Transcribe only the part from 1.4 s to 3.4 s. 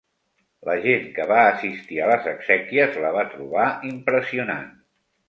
assistir a les exèquies la va